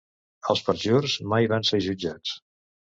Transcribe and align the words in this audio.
Els 0.53 0.63
perjurs 0.69 1.19
mai 1.35 1.51
van 1.55 1.71
ser 1.73 1.85
jutjats. 1.91 2.39